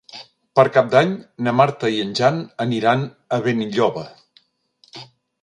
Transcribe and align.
Per 0.59 0.63
Cap 0.77 0.87
d'Any 0.95 1.11
na 1.47 1.53
Marta 1.57 1.91
i 1.97 1.99
en 2.05 2.15
Jan 2.21 2.41
aniran 2.67 3.05
a 3.39 3.41
Benilloba. 3.45 4.05